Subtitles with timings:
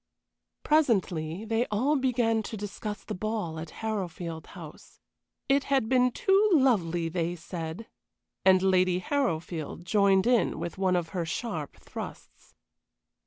[0.63, 4.99] Presently they all began to discuss the ball at Harrowfield House.
[5.47, 7.85] It had been too lovely, they said,
[8.43, 12.55] and Lady Harrowfield joined in with one of her sharp thrusts.